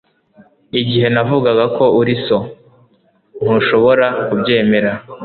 [0.79, 2.37] Igihe navuga ko uri so,
[3.43, 4.91] ntushobora kubyemera.